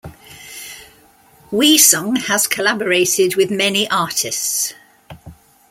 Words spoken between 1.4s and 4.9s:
Wheesung has collaborated with many artists.